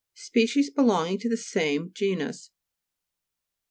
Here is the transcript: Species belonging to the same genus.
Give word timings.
Species 0.15 0.71
belonging 0.71 1.19
to 1.19 1.29
the 1.29 1.37
same 1.37 1.91
genus. 1.93 2.49